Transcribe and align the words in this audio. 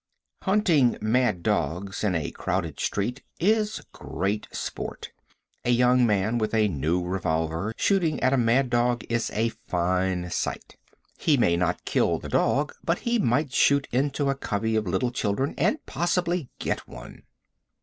Hunting 0.41 0.97
mad 0.99 1.43
dogs 1.43 2.03
in 2.03 2.15
a 2.15 2.31
crowded 2.31 2.79
street 2.79 3.21
is 3.39 3.83
great 3.91 4.47
sport. 4.51 5.11
A 5.63 5.69
young 5.69 6.07
man 6.07 6.39
with 6.39 6.55
a 6.55 6.67
new 6.69 7.03
revolver 7.05 7.71
shooting 7.77 8.19
at 8.23 8.33
a 8.33 8.37
mad 8.37 8.71
dog 8.71 9.03
is 9.09 9.29
a 9.29 9.49
fine 9.49 10.31
sight. 10.31 10.75
He 11.19 11.37
may 11.37 11.55
not 11.55 11.85
kill 11.85 12.17
the 12.17 12.29
dog, 12.29 12.73
but 12.83 12.97
he 13.05 13.19
might 13.19 13.53
shoot 13.53 13.87
into 13.91 14.31
a 14.31 14.33
covey 14.33 14.75
of 14.75 14.87
little 14.87 15.11
children 15.11 15.53
and 15.55 15.85
possibly 15.85 16.49
get 16.57 16.87
one. 16.87 17.21